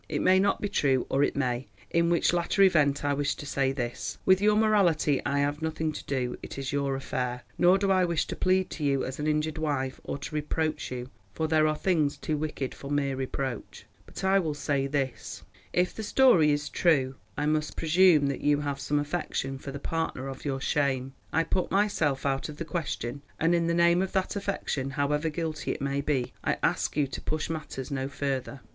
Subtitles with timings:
[0.09, 3.45] It may not be true or it may, in which latter event I wish to
[3.45, 7.43] say this: With your morality I have nothing to do; it is your affair.
[7.59, 10.89] Nor do I wish to plead to you as an injured wife or to reproach
[10.91, 13.85] you, for there are things too wicked for mere reproach.
[14.07, 18.61] But I will say this: if the story is true, I must presume that you
[18.61, 21.13] have some affection for the partner of your shame.
[21.31, 25.29] I put myself out of the question, and in the name of that affection, however
[25.29, 28.61] guilty it may be, I ask you to push matters no further.